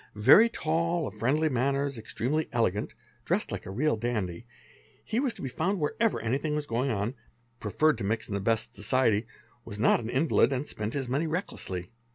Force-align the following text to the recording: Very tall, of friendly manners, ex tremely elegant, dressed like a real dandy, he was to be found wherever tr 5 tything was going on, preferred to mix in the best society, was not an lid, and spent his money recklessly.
Very 0.15 0.49
tall, 0.49 1.05
of 1.05 1.13
friendly 1.13 1.47
manners, 1.47 1.95
ex 1.95 2.11
tremely 2.15 2.47
elegant, 2.51 2.95
dressed 3.23 3.51
like 3.51 3.67
a 3.67 3.69
real 3.69 3.95
dandy, 3.97 4.47
he 5.05 5.19
was 5.19 5.31
to 5.35 5.43
be 5.43 5.47
found 5.47 5.79
wherever 5.79 6.17
tr 6.19 6.25
5 6.25 6.33
tything 6.41 6.55
was 6.55 6.65
going 6.65 6.89
on, 6.89 7.13
preferred 7.59 7.99
to 7.99 8.03
mix 8.03 8.27
in 8.27 8.33
the 8.33 8.39
best 8.41 8.75
society, 8.75 9.27
was 9.63 9.77
not 9.77 9.99
an 9.99 10.27
lid, 10.29 10.51
and 10.51 10.67
spent 10.67 10.95
his 10.95 11.07
money 11.07 11.27
recklessly. 11.27 11.91